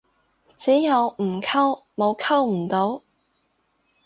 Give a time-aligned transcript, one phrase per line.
[0.57, 3.03] 只有唔溝，冇溝唔到